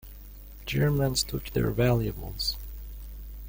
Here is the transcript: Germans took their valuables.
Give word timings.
Germans 0.65 1.21
took 1.21 1.51
their 1.51 1.69
valuables. 1.69 2.57